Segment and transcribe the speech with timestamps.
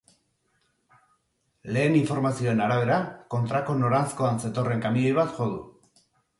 [1.75, 2.97] Lehen informazioen arabera,
[3.35, 5.65] kontrako noranzkoan zetorren kamioi bat jo du.